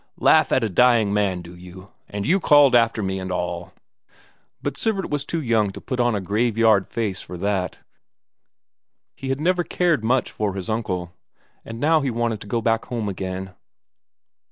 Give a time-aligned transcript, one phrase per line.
[0.17, 3.71] Laugh at a dying man, do you, and you called after me and all!"
[4.59, 7.77] But Sivert was too young to put on a graveyard face for that;
[9.13, 11.13] he had never cared much for his uncle.
[11.63, 13.53] And now he wanted to get back home again.